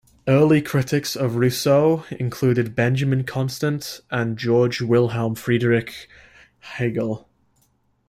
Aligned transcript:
Early 0.27 0.63
critics 0.63 1.15
of 1.15 1.35
Rousseau 1.35 2.05
included 2.17 2.75
Benjamin 2.75 3.23
Constant 3.23 4.01
and 4.09 4.35
Georg 4.35 4.81
Wilhelm 4.81 5.35
Friedrich 5.35 6.09
Hegel. 6.57 7.29